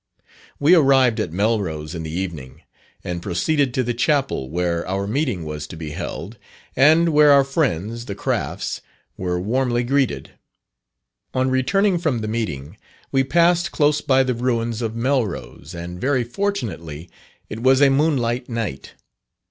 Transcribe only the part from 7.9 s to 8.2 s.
the